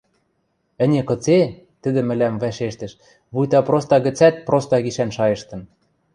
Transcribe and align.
—Ӹне 0.83 1.01
кыце?— 1.09 1.39
тӹдӹ 1.81 2.01
мӹлӓм 2.07 2.35
вӓшештӹш, 2.41 2.93
вуйта 3.33 3.59
проста 3.67 3.95
гӹцӓт 4.05 4.35
проста 4.47 4.77
гишӓн 4.85 5.09
шайыштын. 5.17 5.61